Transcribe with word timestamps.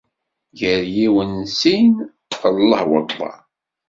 Gar 0.59 0.83
yiwen 0.95 1.33
sin 1.59 1.91
d 2.29 2.31
llah 2.57 2.83
wakber 2.89 3.35